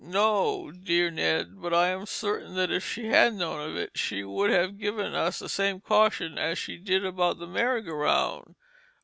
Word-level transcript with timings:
"No, 0.03 0.71
dear 0.71 1.11
Ned, 1.11 1.61
but 1.61 1.75
I 1.75 1.89
am 1.89 2.07
certain 2.07 2.55
that 2.55 2.71
if 2.71 2.83
she 2.83 3.09
had 3.09 3.35
known 3.35 3.61
of 3.69 3.77
it 3.77 3.91
she 3.93 4.23
would 4.23 4.49
have 4.49 4.79
given 4.79 5.13
us 5.13 5.37
the 5.37 5.47
same 5.47 5.79
caution 5.79 6.39
as 6.39 6.57
she 6.57 6.77
did 6.77 7.05
about 7.05 7.37
the 7.37 7.45
Merry 7.45 7.83
go 7.83 7.93
round." 7.93 8.55